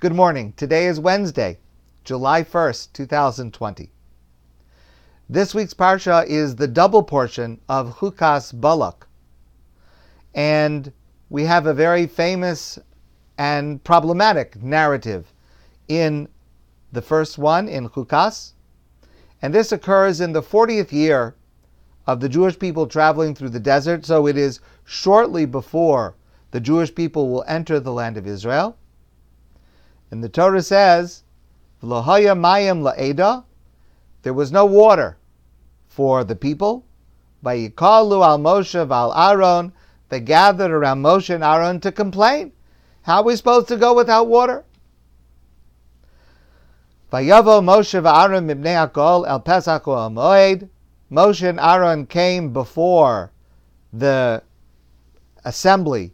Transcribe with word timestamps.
Good 0.00 0.14
morning. 0.14 0.54
Today 0.56 0.86
is 0.86 0.98
Wednesday, 0.98 1.58
July 2.04 2.42
1st, 2.42 2.94
2020. 2.94 3.90
This 5.28 5.54
week's 5.54 5.74
Parsha 5.74 6.24
is 6.26 6.56
the 6.56 6.66
double 6.66 7.02
portion 7.02 7.60
of 7.68 7.98
Chukas 7.98 8.58
Balak. 8.58 9.06
And 10.34 10.90
we 11.28 11.44
have 11.44 11.66
a 11.66 11.74
very 11.74 12.06
famous 12.06 12.78
and 13.36 13.84
problematic 13.84 14.62
narrative 14.62 15.34
in 15.86 16.28
the 16.90 17.02
first 17.02 17.36
one 17.36 17.68
in 17.68 17.90
Chukas. 17.90 18.54
And 19.42 19.54
this 19.54 19.70
occurs 19.70 20.22
in 20.22 20.32
the 20.32 20.40
40th 20.40 20.92
year 20.92 21.34
of 22.06 22.20
the 22.20 22.28
Jewish 22.30 22.58
people 22.58 22.86
traveling 22.86 23.34
through 23.34 23.50
the 23.50 23.60
desert. 23.60 24.06
So 24.06 24.26
it 24.26 24.38
is 24.38 24.60
shortly 24.82 25.44
before 25.44 26.16
the 26.52 26.60
Jewish 26.60 26.94
people 26.94 27.28
will 27.28 27.44
enter 27.46 27.78
the 27.78 27.92
land 27.92 28.16
of 28.16 28.26
Israel. 28.26 28.78
And 30.10 30.24
the 30.24 30.28
Torah 30.28 30.62
says, 30.62 31.22
V'lohaya 31.82 32.36
mayim 32.36 32.82
la'eda, 32.82 33.44
there 34.22 34.34
was 34.34 34.52
no 34.52 34.66
water 34.66 35.16
for 35.88 36.24
the 36.24 36.36
people. 36.36 36.84
Vayikalu 37.44 38.24
al 38.24 38.38
Moshe 38.38 38.86
val 38.86 39.12
Aaron, 39.14 39.72
they 40.08 40.20
gathered 40.20 40.70
around 40.70 41.02
Moshe 41.02 41.34
and 41.34 41.44
Aaron 41.44 41.80
to 41.80 41.92
complain. 41.92 42.52
How 43.02 43.18
are 43.18 43.24
we 43.24 43.36
supposed 43.36 43.68
to 43.68 43.76
go 43.76 43.94
without 43.94 44.26
water? 44.26 44.64
Vayavo 47.12 47.62
Moshe 47.62 47.94
Aaron 47.94 48.46
mibnei 48.46 48.86
hakol 48.86 49.26
el 49.26 49.40
Pesach 49.40 49.84
Moed. 49.84 50.68
Moshe 51.10 51.48
and 51.48 51.58
Aaron 51.58 52.06
came 52.06 52.52
before 52.52 53.32
the 53.92 54.42
assembly 55.44 56.12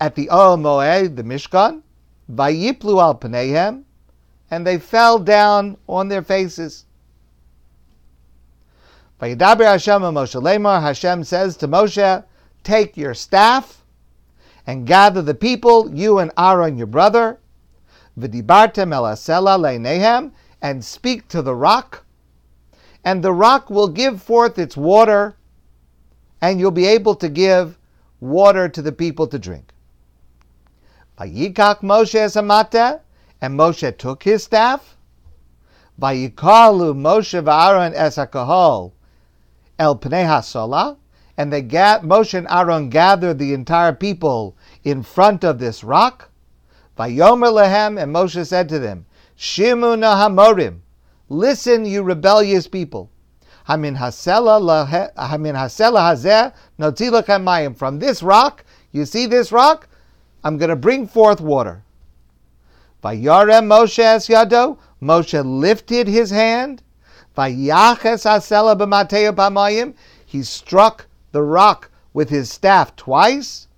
at 0.00 0.14
the 0.14 0.26
Ohel 0.26 0.58
Moed, 0.58 1.16
the 1.16 1.22
Mishkan. 1.22 1.82
Vayiplu 2.32 3.00
al 3.00 3.14
Panehem, 3.14 3.84
and 4.50 4.66
they 4.66 4.78
fell 4.78 5.18
down 5.18 5.76
on 5.88 6.08
their 6.08 6.22
faces. 6.22 6.84
Vayidaber 9.20 9.64
Hashem 9.64 10.02
Moshe 10.02 10.40
Lemar, 10.40 10.80
Hashem 10.80 11.24
says 11.24 11.56
to 11.56 11.68
Moshe, 11.68 12.24
Take 12.62 12.96
your 12.96 13.14
staff 13.14 13.82
and 14.66 14.86
gather 14.86 15.22
the 15.22 15.34
people, 15.34 15.90
you 15.94 16.18
and 16.18 16.30
Aaron 16.36 16.76
your 16.76 16.86
brother, 16.86 17.38
V'dibartem 18.18 18.92
el 18.92 19.04
asela 19.04 19.58
leinehem, 19.58 20.32
and 20.60 20.84
speak 20.84 21.26
to 21.28 21.40
the 21.40 21.54
rock, 21.54 22.04
and 23.04 23.22
the 23.22 23.32
rock 23.32 23.70
will 23.70 23.88
give 23.88 24.20
forth 24.20 24.58
its 24.58 24.76
water, 24.76 25.36
and 26.40 26.60
you'll 26.60 26.70
be 26.70 26.86
able 26.86 27.14
to 27.14 27.28
give 27.28 27.78
water 28.20 28.68
to 28.68 28.82
the 28.82 28.92
people 28.92 29.26
to 29.26 29.38
drink. 29.38 29.72
Vayikach 31.18 31.80
Moshe 31.80 32.18
esamata, 32.18 33.00
and 33.40 33.58
Moshe 33.58 33.96
took 33.96 34.22
his 34.22 34.44
staff. 34.44 34.96
Vayikalu 36.00 36.94
Moshe 36.94 37.42
v'Aaron 37.42 37.94
esakahol 37.94 38.92
el 39.78 39.96
pnei 39.96 40.96
and 41.36 41.52
they 41.52 41.62
ga- 41.62 42.00
Moshe 42.00 42.34
and 42.34 42.48
Aaron 42.50 42.88
gathered 42.88 43.38
the 43.38 43.54
entire 43.54 43.92
people 43.92 44.56
in 44.82 45.02
front 45.02 45.44
of 45.44 45.58
this 45.58 45.84
rock. 45.84 46.30
Vayomer 46.98 47.52
lehem, 47.52 48.00
and 48.02 48.12
Moshe 48.12 48.44
said 48.44 48.68
to 48.68 48.78
them, 48.80 49.06
Shimu 49.36 49.96
nahamorim, 49.96 50.80
listen, 51.28 51.84
you 51.84 52.02
rebellious 52.02 52.66
people. 52.66 53.10
Hamin 53.66 53.94
hasela 53.94 54.60
hazeh 55.28 56.52
notzilachem 56.80 57.44
mayim. 57.44 57.76
From 57.76 58.00
this 58.00 58.22
rock, 58.22 58.64
you 58.90 59.04
see 59.04 59.26
this 59.26 59.52
rock? 59.52 59.88
I'm 60.44 60.56
going 60.56 60.70
to 60.70 60.76
bring 60.76 61.06
forth 61.06 61.40
water. 61.40 61.82
Vayarem 63.02 63.66
Moshe 63.66 63.98
es 63.98 64.28
yado. 64.28 64.78
Moshe 65.02 65.42
lifted 65.44 66.08
his 66.08 66.30
hand. 66.30 66.82
Vayaches 67.36 68.24
asela 68.24 68.76
b'mateo 68.78 69.32
b'mayim. 69.32 69.94
He 70.24 70.42
struck 70.42 71.06
the 71.32 71.42
rock 71.42 71.90
with 72.12 72.30
his 72.30 72.50
staff 72.50 72.94
twice. 72.96 73.68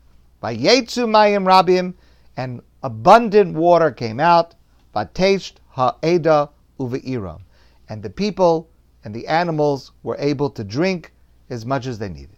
Vayetzu 0.42 1.06
mayim 1.06 1.44
rabim. 1.44 1.94
And 2.36 2.62
abundant 2.82 3.54
water 3.54 3.90
came 3.90 4.20
out. 4.20 4.54
Vatesh 4.94 5.52
ha'eda 5.70 6.50
uve'iram. 6.78 7.40
And 7.88 8.02
the 8.02 8.10
people 8.10 8.68
and 9.04 9.14
the 9.14 9.26
animals 9.26 9.92
were 10.02 10.16
able 10.18 10.50
to 10.50 10.64
drink 10.64 11.12
as 11.48 11.64
much 11.66 11.86
as 11.86 11.98
they 11.98 12.08
needed. 12.08 12.36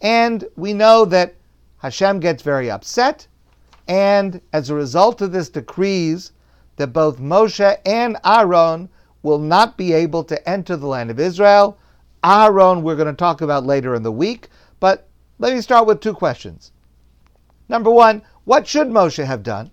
And 0.00 0.44
we 0.56 0.72
know 0.72 1.04
that 1.06 1.34
Hashem 1.78 2.20
gets 2.20 2.42
very 2.42 2.70
upset 2.70 3.26
and 3.88 4.40
as 4.52 4.68
a 4.68 4.74
result 4.74 5.22
of 5.22 5.32
this 5.32 5.48
decrees 5.48 6.32
that 6.76 6.92
both 6.92 7.18
Moshe 7.18 7.78
and 7.86 8.18
Aaron 8.24 8.90
will 9.22 9.38
not 9.38 9.76
be 9.76 9.92
able 9.92 10.22
to 10.24 10.48
enter 10.48 10.76
the 10.76 10.86
land 10.86 11.10
of 11.10 11.18
Israel. 11.18 11.78
Aaron, 12.22 12.82
we're 12.82 12.96
going 12.96 13.08
to 13.08 13.14
talk 13.14 13.40
about 13.40 13.66
later 13.66 13.94
in 13.94 14.02
the 14.02 14.12
week, 14.12 14.48
but 14.78 15.08
let 15.38 15.54
me 15.54 15.60
start 15.60 15.86
with 15.86 16.00
two 16.00 16.12
questions. 16.12 16.70
Number 17.68 17.90
one, 17.90 18.22
what 18.44 18.66
should 18.66 18.88
Moshe 18.88 19.24
have 19.24 19.42
done? 19.42 19.70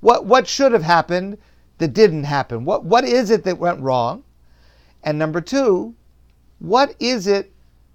What, 0.00 0.26
what 0.26 0.48
should 0.48 0.72
have 0.72 0.82
happened 0.82 1.38
that 1.78 1.92
didn't 1.92 2.24
happen? 2.24 2.64
What, 2.64 2.84
what 2.84 3.04
is 3.04 3.30
it 3.30 3.44
that 3.44 3.58
went 3.58 3.80
wrong? 3.80 4.24
And 5.02 5.18
number 5.18 5.40
two, 5.40 5.94
what 6.58 6.94
is 6.98 7.26
it 7.26 7.52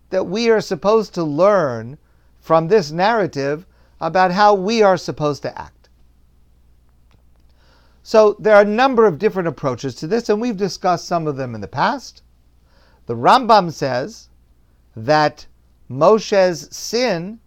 that 0.10 0.26
we 0.28 0.50
are 0.50 0.62
supposed 0.62 1.14
to 1.16 1.24
learn 1.24 1.98
from 2.40 2.68
this 2.68 2.92
narrative 2.92 3.66
about 4.00 4.32
how 4.32 4.54
we 4.54 4.82
are 4.82 4.98
supposed 4.98 5.42
to 5.42 5.60
act. 5.60 5.90
So 8.04 8.38
there 8.40 8.56
are 8.56 8.62
a 8.62 8.66
number 8.66 9.06
of 9.06 9.20
different 9.20 9.50
approaches 9.50 9.94
to 9.96 10.08
this, 10.08 10.30
and 10.30 10.40
we've 10.40 10.56
discussed 10.56 11.08
some 11.08 11.28
of 11.28 11.36
them 11.36 11.54
in 11.56 11.62
the 11.62 11.68
past. 11.68 12.22
The 13.06 13.16
Rambam 13.16 13.72
says 13.72 14.30
that 14.96 15.46
Moshe's 15.90 16.74
sin 16.76 17.40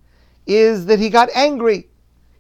is 0.47 0.87
that 0.87 0.99
he 0.99 1.09
got 1.09 1.31
angry. 1.35 1.89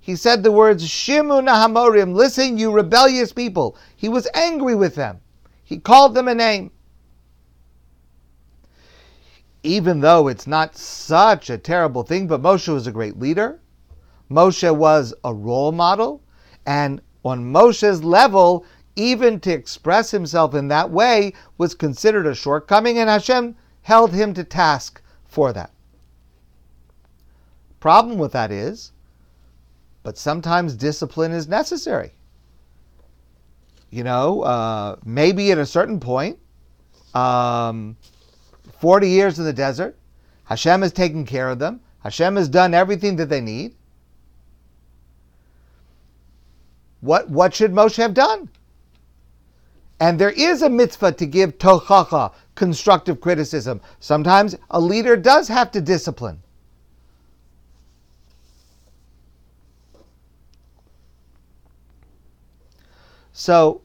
He 0.00 0.16
said 0.16 0.42
the 0.42 0.52
words 0.52 0.86
Shimu 0.86 1.44
Nahamorim, 1.44 2.14
listen, 2.14 2.58
you 2.58 2.72
rebellious 2.72 3.32
people. 3.32 3.76
He 3.96 4.08
was 4.08 4.28
angry 4.34 4.74
with 4.74 4.94
them. 4.94 5.20
He 5.62 5.78
called 5.78 6.14
them 6.14 6.28
a 6.28 6.34
name. 6.34 6.72
Even 9.62 10.00
though 10.00 10.28
it's 10.28 10.46
not 10.46 10.76
such 10.76 11.48
a 11.48 11.58
terrible 11.58 12.02
thing, 12.02 12.26
but 12.26 12.42
Moshe 12.42 12.68
was 12.68 12.86
a 12.86 12.92
great 12.92 13.18
leader. 13.18 13.60
Moshe 14.30 14.74
was 14.74 15.12
a 15.24 15.34
role 15.34 15.72
model, 15.72 16.22
and 16.64 17.00
on 17.24 17.52
Moshe's 17.52 18.04
level, 18.04 18.64
even 18.96 19.40
to 19.40 19.52
express 19.52 20.10
himself 20.10 20.54
in 20.54 20.68
that 20.68 20.90
way 20.90 21.32
was 21.58 21.74
considered 21.74 22.26
a 22.26 22.34
shortcoming, 22.34 22.98
and 22.98 23.10
Hashem 23.10 23.56
held 23.82 24.12
him 24.12 24.34
to 24.34 24.44
task 24.44 25.02
for 25.24 25.52
that. 25.52 25.72
Problem 27.80 28.18
with 28.18 28.32
that 28.32 28.50
is, 28.52 28.92
but 30.02 30.18
sometimes 30.18 30.74
discipline 30.74 31.32
is 31.32 31.48
necessary. 31.48 32.12
You 33.90 34.04
know, 34.04 34.42
uh, 34.42 34.96
maybe 35.04 35.50
at 35.50 35.58
a 35.58 35.66
certain 35.66 35.98
point, 35.98 36.38
um, 37.14 37.96
40 38.78 39.08
years 39.08 39.38
in 39.38 39.44
the 39.44 39.52
desert, 39.52 39.98
Hashem 40.44 40.82
has 40.82 40.92
taken 40.92 41.24
care 41.24 41.48
of 41.48 41.58
them. 41.58 41.80
Hashem 42.02 42.36
has 42.36 42.48
done 42.48 42.74
everything 42.74 43.16
that 43.16 43.28
they 43.28 43.40
need. 43.40 43.74
What, 47.00 47.30
what 47.30 47.54
should 47.54 47.72
Moshe 47.72 47.96
have 47.96 48.14
done? 48.14 48.48
And 49.98 50.18
there 50.18 50.30
is 50.30 50.62
a 50.62 50.70
mitzvah 50.70 51.12
to 51.12 51.26
give 51.26 51.58
tochacha, 51.58 52.32
constructive 52.54 53.20
criticism. 53.20 53.80
Sometimes 54.00 54.56
a 54.70 54.80
leader 54.80 55.16
does 55.16 55.48
have 55.48 55.70
to 55.72 55.80
discipline. 55.80 56.42
So, 63.32 63.80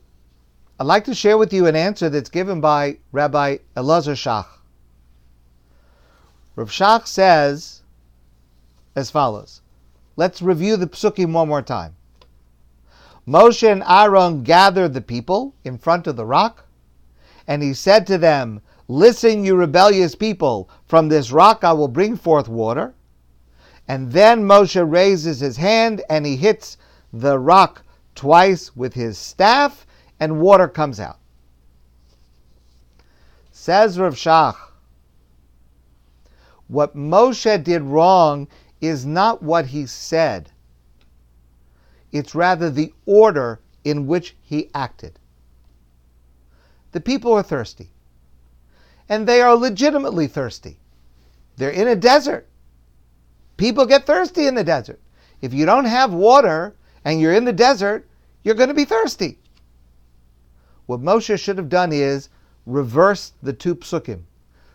I'd 0.80 0.88
like 0.88 1.06
to 1.06 1.16
share 1.16 1.38
with 1.38 1.54
you 1.54 1.68
an 1.68 1.76
answer 1.76 2.10
that's 2.10 2.30
given 2.30 2.60
by 2.60 2.98
Rabbi 3.14 3.58
Elazar 3.78 4.16
Shach. 4.16 4.48
Rav 6.58 6.70
Shach 6.70 7.08
says 7.08 7.82
as 8.96 9.10
follows. 9.10 9.62
Let's 10.18 10.42
review 10.42 10.76
the 10.78 10.88
psukim 10.88 11.32
one 11.32 11.48
more 11.48 11.62
time. 11.62 11.96
Moshe 13.28 13.68
and 13.70 13.84
Aaron 13.88 14.44
gathered 14.44 14.94
the 14.94 15.02
people 15.02 15.56
in 15.64 15.78
front 15.80 16.06
of 16.06 16.16
the 16.16 16.26
rock, 16.26 16.66
and 17.48 17.64
he 17.64 17.74
said 17.74 18.06
to 18.08 18.18
them, 18.18 18.62
Listen, 18.88 19.44
you 19.44 19.56
rebellious 19.56 20.14
people, 20.14 20.70
from 20.86 21.10
this 21.10 21.32
rock 21.32 21.64
I 21.64 21.74
will 21.74 21.88
bring 21.88 22.18
forth 22.18 22.48
water. 22.48 22.94
And 23.88 24.12
then 24.12 24.44
Moshe 24.44 24.80
raises 24.92 25.40
his 25.40 25.58
hand 25.58 26.04
and 26.10 26.26
he 26.26 26.36
hits 26.36 26.78
the 27.12 27.40
rock 27.40 27.84
twice 28.14 28.76
with 28.76 28.94
his 28.94 29.18
staff, 29.18 29.86
and 30.20 30.40
water 30.40 30.68
comes 30.68 31.00
out. 31.00 31.18
Says 33.52 33.98
Rav 34.00 34.16
Shach, 34.16 34.56
what 36.68 36.96
Moshe 36.96 37.64
did 37.64 37.82
wrong 37.82 38.48
is 38.82 39.06
not 39.06 39.42
what 39.42 39.68
he 39.68 39.86
said 39.86 40.52
it's 42.16 42.34
rather 42.34 42.70
the 42.70 42.94
order 43.06 43.60
in 43.84 44.08
which 44.08 44.38
he 44.42 44.70
acted. 44.74 45.20
The 46.94 47.02
people 47.02 47.34
are 47.34 47.44
thirsty. 47.44 47.90
And 49.10 49.28
they 49.28 49.42
are 49.42 49.54
legitimately 49.54 50.28
thirsty. 50.28 50.80
They're 51.58 51.70
in 51.70 51.90
a 51.90 51.96
desert. 51.96 52.48
People 53.58 53.86
get 53.86 54.06
thirsty 54.06 54.48
in 54.48 54.56
the 54.56 54.64
desert. 54.64 55.02
If 55.42 55.54
you 55.54 55.66
don't 55.66 55.86
have 55.86 56.14
water 56.14 56.76
and 57.04 57.20
you're 57.20 57.34
in 57.34 57.44
the 57.44 57.54
desert, 57.54 58.08
you're 58.44 58.56
going 58.56 58.70
to 58.70 58.74
be 58.74 58.86
thirsty. 58.86 59.38
What 60.86 61.02
Moshe 61.02 61.38
should 61.38 61.58
have 61.58 61.70
done 61.70 61.92
is 61.92 62.30
reverse 62.66 63.34
the 63.44 63.52
two 63.52 63.76
psukim. 63.76 64.22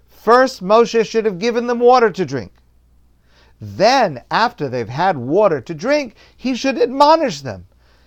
First, 0.09 0.63
Moshe 0.63 1.07
should 1.07 1.25
have 1.25 1.39
given 1.39 1.67
them 1.67 1.81
water 1.81 2.11
to 2.11 2.27
drink. 2.27 2.53
Then, 3.61 4.23
after 4.31 4.69
they've 4.69 4.89
had 4.89 5.19
water 5.19 5.61
to 5.61 5.75
drink, 5.75 6.15
he 6.35 6.55
should 6.55 6.79
admonish 6.79 7.43
them. 7.43 7.67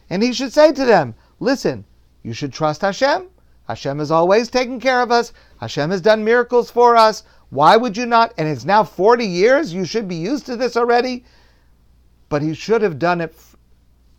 And 0.10 0.24
he 0.24 0.34
should 0.34 0.52
say 0.52 0.72
to 0.72 0.84
them, 0.84 1.14
Listen, 1.40 1.86
you 2.24 2.34
should 2.34 2.52
trust 2.52 2.82
Hashem. 2.82 3.30
Hashem 3.68 4.00
has 4.00 4.10
always 4.10 4.50
taken 4.50 4.80
care 4.80 5.02
of 5.02 5.12
us. 5.12 5.32
Hashem 5.58 5.92
has 5.92 6.02
done 6.02 6.24
miracles 6.24 6.72
for 6.72 6.96
us. 6.96 7.24
Why 7.50 7.78
would 7.78 7.96
you 7.96 8.08
not? 8.08 8.34
And 8.38 8.48
it's 8.48 8.66
now 8.66 8.84
40 8.84 9.26
years. 9.26 9.74
You 9.74 9.86
should 9.86 10.08
be 10.08 10.16
used 10.16 10.48
to 10.48 10.56
this 10.56 10.76
already. 10.76 11.24
But 12.30 12.42
he 12.42 12.56
should 12.56 12.82
have 12.82 12.98
done 12.98 13.22
it 13.22 13.36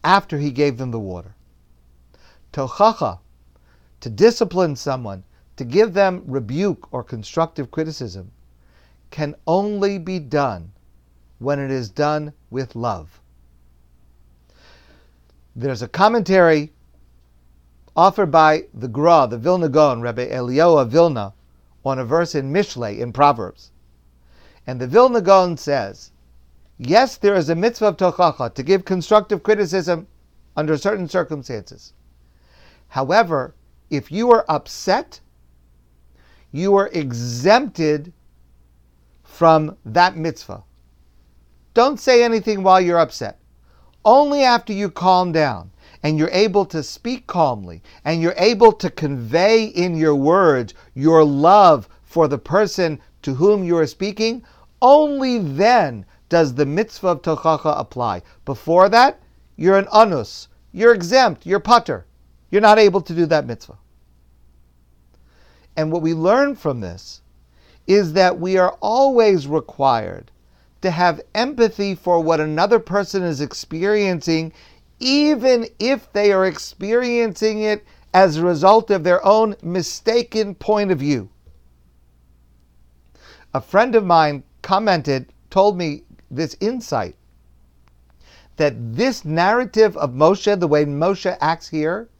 after 0.04 0.38
he 0.38 0.52
gave 0.52 0.78
them 0.78 0.92
the 0.92 1.00
water. 1.00 1.34
Tochacha, 2.52 3.18
to 4.00 4.08
discipline 4.08 4.76
someone, 4.76 5.24
to 5.56 5.64
give 5.64 5.94
them 5.94 6.22
rebuke 6.26 6.86
or 6.92 7.02
constructive 7.02 7.72
criticism, 7.72 8.30
can 9.10 9.34
only 9.46 9.98
be 9.98 10.20
done 10.20 10.70
when 11.44 11.60
it 11.60 11.70
is 11.70 11.90
done 11.90 12.32
with 12.50 12.74
love. 12.74 13.20
There's 15.54 15.82
a 15.82 15.88
commentary 15.88 16.72
offered 17.96 18.30
by 18.30 18.64
the 18.74 18.88
Gra, 18.88 19.28
the 19.30 19.38
Vilna 19.38 19.68
Gaon, 19.68 20.00
Rabbi 20.00 20.26
Eliyahu 20.26 20.88
Vilna, 20.88 21.32
on 21.84 21.98
a 21.98 22.04
verse 22.04 22.34
in 22.34 22.52
Mishlei 22.52 22.98
in 22.98 23.12
Proverbs. 23.12 23.70
And 24.66 24.80
the 24.80 24.86
Vilna 24.86 25.20
Gaon 25.20 25.56
says, 25.56 26.10
yes, 26.78 27.16
there 27.18 27.34
is 27.34 27.50
a 27.50 27.54
mitzvah 27.54 27.88
of 27.88 27.96
tochacha 27.98 28.52
to 28.54 28.62
give 28.62 28.84
constructive 28.84 29.42
criticism 29.42 30.08
under 30.56 30.76
certain 30.76 31.08
circumstances. 31.08 31.92
However, 32.88 33.54
if 33.90 34.10
you 34.10 34.32
are 34.32 34.44
upset, 34.48 35.20
you 36.50 36.74
are 36.76 36.88
exempted 36.88 38.12
from 39.22 39.76
that 39.84 40.16
mitzvah. 40.16 40.62
Don't 41.74 41.98
say 41.98 42.22
anything 42.22 42.62
while 42.62 42.80
you're 42.80 42.98
upset. 42.98 43.40
Only 44.04 44.42
after 44.42 44.72
you 44.72 44.90
calm 44.90 45.32
down 45.32 45.72
and 46.04 46.18
you're 46.18 46.30
able 46.30 46.64
to 46.66 46.82
speak 46.82 47.26
calmly 47.26 47.82
and 48.04 48.22
you're 48.22 48.34
able 48.36 48.72
to 48.72 48.90
convey 48.90 49.64
in 49.64 49.96
your 49.96 50.14
words 50.14 50.72
your 50.94 51.24
love 51.24 51.88
for 52.02 52.28
the 52.28 52.38
person 52.38 53.00
to 53.22 53.34
whom 53.34 53.64
you 53.64 53.76
are 53.76 53.86
speaking, 53.86 54.44
only 54.80 55.38
then 55.38 56.06
does 56.28 56.54
the 56.54 56.66
mitzvah 56.66 57.08
of 57.08 57.22
tochacha 57.22 57.78
apply. 57.78 58.22
Before 58.44 58.88
that, 58.88 59.20
you're 59.56 59.78
an 59.78 59.88
anus, 59.92 60.48
you're 60.72 60.94
exempt, 60.94 61.44
you're 61.44 61.60
patur. 61.60 62.04
You're 62.50 62.60
not 62.60 62.78
able 62.78 63.00
to 63.00 63.14
do 63.14 63.26
that 63.26 63.46
mitzvah. 63.46 63.78
And 65.76 65.90
what 65.90 66.02
we 66.02 66.14
learn 66.14 66.54
from 66.54 66.80
this 66.80 67.22
is 67.86 68.12
that 68.12 68.38
we 68.38 68.58
are 68.58 68.76
always 68.80 69.48
required 69.48 70.30
to 70.84 70.90
have 70.90 71.22
empathy 71.34 71.94
for 71.94 72.20
what 72.20 72.40
another 72.40 72.78
person 72.78 73.22
is 73.22 73.40
experiencing, 73.40 74.52
even 75.00 75.66
if 75.78 76.12
they 76.12 76.30
are 76.30 76.44
experiencing 76.44 77.62
it 77.62 77.82
as 78.12 78.36
a 78.36 78.44
result 78.44 78.90
of 78.90 79.02
their 79.02 79.24
own 79.24 79.56
mistaken 79.62 80.54
point 80.54 80.90
of 80.90 80.98
view. 80.98 81.30
A 83.54 83.62
friend 83.62 83.94
of 83.94 84.04
mine 84.04 84.42
commented, 84.60 85.32
told 85.48 85.78
me 85.78 86.02
this 86.30 86.54
insight 86.60 87.16
that 88.56 88.74
this 88.94 89.24
narrative 89.24 89.96
of 89.96 90.10
Moshe, 90.10 90.60
the 90.60 90.68
way 90.68 90.84
Moshe 90.84 91.34
acts 91.40 91.68
here, 91.68 92.10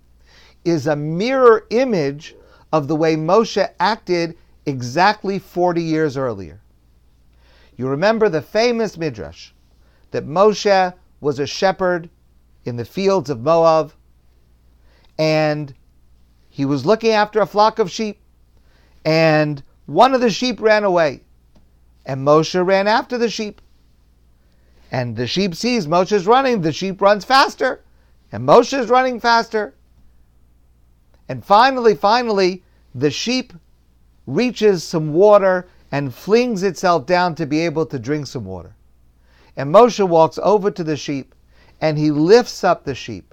is 0.65 0.87
a 0.87 0.97
mirror 0.97 1.67
image 1.69 2.35
of 2.73 2.89
the 2.89 2.97
way 2.97 3.15
Moshe 3.15 3.69
acted 3.79 4.39
exactly 4.65 5.39
40 5.39 5.83
years 5.83 6.17
earlier. 6.17 6.63
You 7.77 7.89
remember 7.89 8.29
the 8.29 8.43
famous 8.43 8.97
midrash 8.97 9.51
that 10.11 10.27
Moshe 10.27 10.95
was 11.21 11.39
a 11.39 11.47
shepherd 11.47 12.09
in 12.65 12.77
the 12.77 12.85
fields 12.85 13.31
of 13.31 13.41
Moab 13.41 13.93
and 15.19 15.75
he 16.49 16.65
was 16.65 16.87
looking 16.87 17.11
after 17.11 17.41
a 17.41 17.47
flock 17.47 17.79
of 17.79 17.91
sheep 17.91 18.21
and 19.05 19.63
one 19.87 20.15
of 20.15 20.21
the 20.21 20.31
sheep 20.31 20.61
ran 20.61 20.85
away 20.85 21.23
and 22.07 22.27
Moshe 22.27 22.65
ran 22.65 22.87
after 22.87 23.19
the 23.19 23.31
sheep. 23.31 23.61
And 24.91 25.17
the 25.17 25.27
sheep 25.27 25.55
sees 25.55 25.87
Moshe's 25.87 26.27
running, 26.27 26.61
the 26.61 26.73
sheep 26.73 27.01
runs 27.01 27.25
faster, 27.25 27.83
and 28.31 28.47
Moshe 28.47 28.79
is 28.79 28.89
running 28.89 29.19
faster. 29.19 29.75
And 31.29 31.45
finally, 31.45 31.95
finally, 31.95 32.63
the 32.95 33.11
sheep 33.11 33.53
reaches 34.27 34.85
some 34.85 35.13
water 35.13 35.67
and 35.95 36.13
flings 36.13 36.65
itself 36.65 37.07
down 37.07 37.37
to 37.37 37.47
be 37.47 37.61
able 37.61 37.87
to 37.87 38.01
drink 38.01 38.27
some 38.27 38.45
water. 38.45 38.75
And 39.57 39.73
Moshe 39.73 40.05
walks 40.05 40.41
over 40.43 40.69
to 40.73 40.83
the 40.83 40.97
sheep 40.97 41.37
and 41.81 41.97
he 41.97 42.11
lifts 42.11 42.65
up 42.65 42.83
the 42.83 42.97
sheep. 42.97 43.33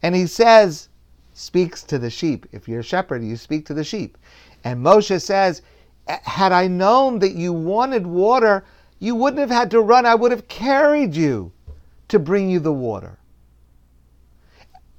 And 0.00 0.14
he 0.14 0.28
says, 0.28 0.90
speaks 1.32 1.82
to 1.82 1.98
the 1.98 2.08
sheep. 2.08 2.46
If 2.52 2.68
you're 2.68 2.80
a 2.80 2.84
shepherd, 2.84 3.24
you 3.24 3.36
speak 3.36 3.66
to 3.66 3.74
the 3.74 3.82
sheep. 3.82 4.16
And 4.62 4.80
Moshe 4.80 5.20
says, 5.20 5.62
Had 6.06 6.52
I 6.52 6.68
known 6.68 7.18
that 7.18 7.34
you 7.34 7.52
wanted 7.52 8.06
water, 8.06 8.64
you 9.00 9.16
wouldn't 9.16 9.40
have 9.40 9.50
had 9.50 9.72
to 9.72 9.80
run. 9.80 10.06
I 10.06 10.14
would 10.14 10.30
have 10.30 10.46
carried 10.46 11.16
you 11.16 11.50
to 12.06 12.20
bring 12.20 12.48
you 12.48 12.60
the 12.60 12.72
water. 12.72 13.18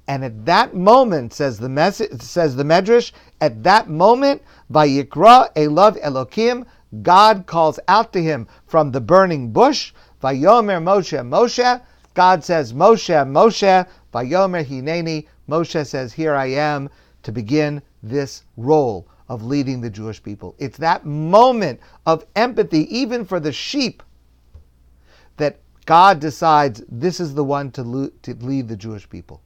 And 0.06 0.22
at 0.22 0.44
that 0.44 0.74
moment, 0.74 1.32
says 1.32 1.58
the 1.58 1.68
message, 1.70 2.20
says 2.20 2.56
the 2.56 2.64
Medrash, 2.64 3.12
at 3.40 3.62
that 3.62 3.88
moment, 3.88 4.42
Vayikra 4.70 5.54
Elav 5.54 5.98
Elokim, 6.02 6.66
God 7.02 7.46
calls 7.46 7.78
out 7.86 8.12
to 8.12 8.22
him 8.22 8.48
from 8.66 8.90
the 8.90 9.00
burning 9.00 9.52
bush, 9.52 9.92
Vayomer 10.22 10.82
Moshe, 10.82 11.18
Moshe. 11.18 11.80
God 12.14 12.44
says, 12.44 12.72
Moshe, 12.72 13.14
Moshe, 13.26 13.86
Vayomer 14.12 14.64
Hineni. 14.64 15.26
Moshe 15.48 15.86
says, 15.86 16.12
Here 16.12 16.34
I 16.34 16.46
am 16.46 16.90
to 17.22 17.32
begin 17.32 17.82
this 18.02 18.42
role 18.56 19.06
of 19.28 19.44
leading 19.44 19.80
the 19.80 19.90
Jewish 19.90 20.20
people. 20.22 20.56
It's 20.58 20.78
that 20.78 21.06
moment 21.06 21.80
of 22.06 22.26
empathy, 22.34 22.92
even 22.96 23.24
for 23.24 23.38
the 23.38 23.52
sheep, 23.52 24.02
that 25.36 25.60
God 25.86 26.18
decides 26.18 26.82
this 26.88 27.20
is 27.20 27.34
the 27.34 27.44
one 27.44 27.70
to, 27.72 28.12
to 28.22 28.34
lead 28.34 28.68
the 28.68 28.76
Jewish 28.76 29.08
people. 29.08 29.40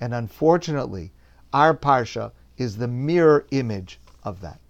And 0.00 0.14
unfortunately, 0.14 1.12
our 1.52 1.74
Parsha 1.76 2.32
is 2.56 2.76
the 2.76 2.88
mirror 2.88 3.46
image 3.50 4.00
of 4.22 4.40
that. 4.40 4.60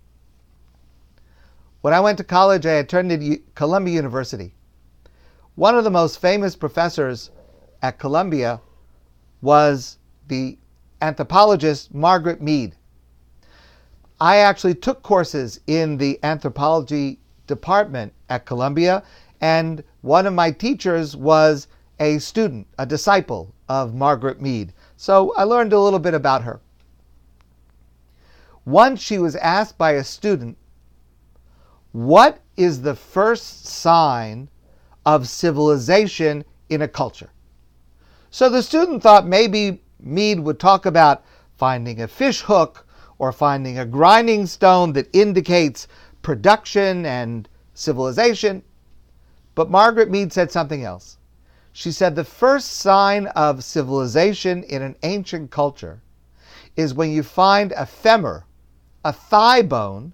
When 1.87 1.95
I 1.95 2.01
went 2.01 2.19
to 2.19 2.25
college, 2.25 2.67
I 2.67 2.73
attended 2.73 3.55
Columbia 3.55 3.95
University. 3.95 4.57
One 5.55 5.77
of 5.77 5.85
the 5.85 5.89
most 5.91 6.21
famous 6.21 6.57
professors 6.57 7.31
at 7.81 8.01
Columbia 8.01 8.61
was 9.41 9.99
the 10.27 10.59
anthropologist 11.01 11.95
Margaret 11.95 12.43
Mead. 12.43 12.75
I 14.21 14.39
actually 14.39 14.75
took 14.75 15.05
courses 15.05 15.61
in 15.69 15.97
the 15.99 16.19
anthropology 16.25 17.21
department 17.47 18.13
at 18.29 18.47
Columbia, 18.47 19.05
and 19.41 19.85
one 20.01 20.27
of 20.27 20.35
my 20.35 20.51
teachers 20.51 21.15
was 21.15 21.69
a 22.01 22.19
student, 22.19 22.67
a 22.81 22.85
disciple 22.85 23.55
of 23.69 23.95
Margaret 23.95 24.41
Mead. 24.41 24.73
So 24.97 25.33
I 25.37 25.45
learned 25.45 25.73
a 25.73 25.79
little 25.79 26.01
bit 26.01 26.15
about 26.15 26.43
her. 26.43 26.61
Once 28.65 29.01
she 29.01 29.21
was 29.21 29.37
asked 29.37 29.79
by 29.79 29.93
a 29.93 30.03
student 30.03 30.59
what 31.93 32.41
is 32.57 32.83
the 32.83 32.95
first 32.95 33.67
sign 33.67 34.49
of 35.05 35.29
civilization 35.29 36.45
in 36.69 36.83
a 36.83 36.89
culture? 36.89 37.31
So 38.31 38.49
the 38.49 38.63
student 38.63 39.03
thought 39.03 39.27
maybe 39.27 39.83
Mead 39.99 40.41
would 40.41 40.61
talk 40.61 40.85
about 40.85 41.25
finding 41.57 42.03
a 42.03 42.09
fish 42.09 42.43
hook 42.43 42.87
or 43.19 43.33
finding 43.33 43.79
a 43.79 43.87
grinding 43.87 44.47
stone 44.47 44.93
that 44.93 45.09
indicates 45.15 45.89
production 46.23 47.07
and 47.07 47.49
civilization. 47.73 48.63
But 49.55 49.71
Margaret 49.71 50.11
Mead 50.11 50.33
said 50.33 50.51
something 50.51 50.85
else. 50.85 51.17
She 51.73 51.93
said 51.93 52.15
the 52.15 52.25
first 52.25 52.75
sign 52.79 53.27
of 53.29 53.65
civilization 53.65 54.63
in 54.65 54.83
an 54.83 54.97
ancient 55.03 55.51
culture 55.51 56.01
is 56.75 56.95
when 56.95 57.11
you 57.11 57.23
find 57.23 57.73
a 57.73 57.87
femur, 57.87 58.45
a 59.05 59.13
thigh 59.13 59.63
bone, 59.63 60.13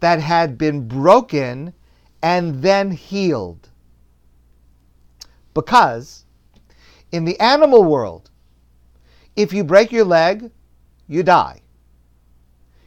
that 0.00 0.20
had 0.20 0.58
been 0.58 0.88
broken 0.88 1.72
and 2.22 2.62
then 2.62 2.90
healed. 2.90 3.70
Because 5.54 6.24
in 7.10 7.24
the 7.24 7.38
animal 7.40 7.84
world, 7.84 8.30
If 9.38 9.52
you 9.52 9.62
break 9.62 9.92
your 9.92 10.04
leg, 10.04 10.50
you 11.06 11.22
die. 11.22 11.62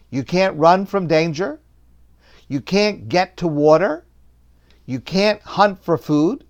You 0.09 0.21
can't 0.25 0.59
run 0.59 0.85
from 0.85 1.07
danger. 1.07 1.61
You 2.49 2.59
can't 2.59 3.07
get 3.07 3.37
to 3.37 3.47
water. 3.47 4.05
You 4.85 4.99
can't 4.99 5.41
hunt 5.41 5.81
for 5.81 5.97
food. 5.97 6.43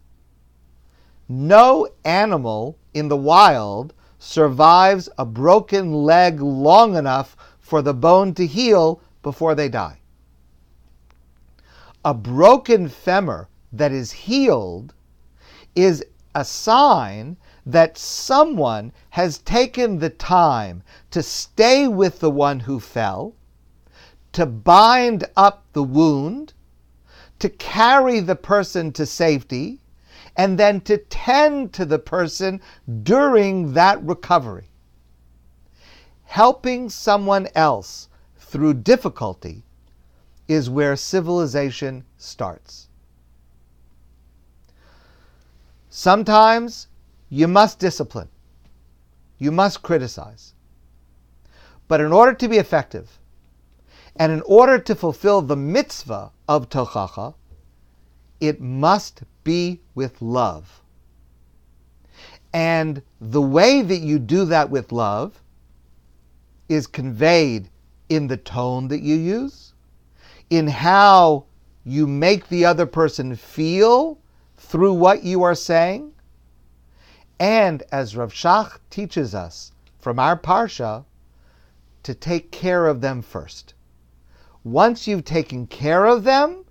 No 1.30 1.88
animal 2.04 2.80
in 2.96 3.10
the 3.10 3.16
wild 3.16 3.94
survives 4.18 5.08
a 5.20 5.26
broken 5.26 5.94
leg 5.94 6.42
long 6.42 6.96
enough 6.96 7.38
for 7.60 7.84
the 7.84 7.94
bone 7.94 8.34
to 8.34 8.48
heal 8.48 9.02
before 9.22 9.54
they 9.54 9.70
die. 9.70 10.01
A 12.04 12.16
broken 12.16 12.90
femur 12.90 13.48
that 13.72 13.92
is 13.92 14.12
healed 14.12 14.96
is 15.76 16.04
a 16.34 16.44
sign 16.44 17.38
that 17.64 17.96
someone 17.96 18.92
has 19.12 19.38
taken 19.38 20.00
the 20.00 20.10
time 20.10 20.82
to 21.12 21.22
stay 21.22 21.88
with 21.88 22.20
the 22.20 22.32
one 22.32 22.62
who 22.62 22.80
fell, 22.80 23.36
to 24.32 24.48
bind 24.48 25.26
up 25.38 25.64
the 25.74 25.84
wound, 25.84 26.54
to 27.38 27.50
carry 27.50 28.20
the 28.20 28.36
person 28.36 28.92
to 28.94 29.06
safety, 29.06 29.80
and 30.36 30.58
then 30.58 30.82
to 30.82 30.98
tend 30.98 31.72
to 31.74 31.86
the 31.86 32.00
person 32.00 32.62
during 33.04 33.74
that 33.74 34.04
recovery. 34.04 34.70
Helping 36.24 36.90
someone 36.90 37.48
else 37.54 38.10
through 38.38 38.74
difficulty 38.74 39.64
is 40.52 40.70
where 40.70 40.98
civilization 40.98 42.04
starts. 42.18 42.90
Sometimes 45.90 46.90
you 47.30 47.48
must 47.48 47.80
discipline, 47.80 48.28
you 49.40 49.50
must 49.50 49.82
criticize. 49.82 50.54
But 51.88 52.02
in 52.02 52.12
order 52.12 52.34
to 52.34 52.50
be 52.50 52.58
effective, 52.58 53.18
and 54.18 54.34
in 54.34 54.42
order 54.42 54.78
to 54.78 54.94
fulfill 54.94 55.42
the 55.42 55.56
mitzvah 55.56 56.32
of 56.50 56.68
tochacha, 56.68 57.34
it 58.42 58.60
must 58.60 59.24
be 59.46 59.80
with 59.96 60.22
love. 60.22 60.82
And 62.52 63.02
the 63.22 63.42
way 63.42 63.82
that 63.82 64.00
you 64.00 64.20
do 64.20 64.44
that 64.44 64.70
with 64.70 64.92
love 64.92 65.42
is 66.68 66.88
conveyed 66.88 67.70
in 68.10 68.28
the 68.28 68.36
tone 68.36 68.90
that 68.90 69.02
you 69.02 69.16
use, 69.16 69.71
in 70.52 70.68
how 70.68 71.46
you 71.84 72.06
make 72.06 72.48
the 72.50 72.66
other 72.66 72.86
person 72.86 73.36
feel 73.36 74.20
through 74.58 74.94
what 74.94 75.24
you 75.24 75.42
are 75.42 75.56
saying. 75.56 76.14
And 77.40 77.82
as 77.92 78.16
Rav 78.16 78.32
Shach 78.32 78.78
teaches 78.92 79.34
us 79.34 79.72
from 80.00 80.20
our 80.20 80.38
Parsha, 80.38 81.06
to 82.04 82.14
take 82.14 82.52
care 82.52 82.88
of 82.88 83.02
them 83.02 83.22
first. 83.22 83.74
Once 84.64 85.08
you've 85.08 85.26
taken 85.26 85.68
care 85.68 86.06
of 86.06 86.24
them, 86.24 86.66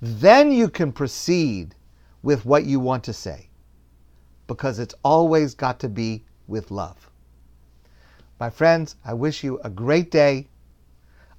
then 0.00 0.52
you 0.52 0.68
can 0.68 0.92
proceed 0.92 1.74
with 2.22 2.44
what 2.44 2.64
you 2.64 2.80
want 2.80 3.04
to 3.04 3.12
say. 3.12 3.48
Because 4.46 4.78
it's 4.78 4.94
always 5.04 5.54
got 5.54 5.80
to 5.80 5.88
be 5.88 6.24
with 6.46 6.70
love. 6.70 7.10
My 8.40 8.50
friends, 8.50 8.96
I 9.04 9.14
wish 9.14 9.42
you 9.42 9.60
a 9.64 9.70
great 9.70 10.10
day. 10.10 10.48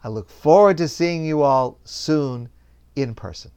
I 0.04 0.08
look 0.08 0.30
forward 0.30 0.78
to 0.78 0.88
seeing 0.88 1.26
you 1.26 1.42
all 1.42 1.78
soon 1.84 2.50
in 2.96 3.16
person. 3.16 3.52